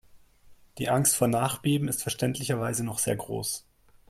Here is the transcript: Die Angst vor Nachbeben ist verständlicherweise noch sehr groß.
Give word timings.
Die 0.79 0.89
Angst 0.89 1.15
vor 1.15 1.27
Nachbeben 1.27 1.87
ist 1.87 2.01
verständlicherweise 2.01 2.83
noch 2.83 2.97
sehr 2.97 3.15
groß. 3.15 3.67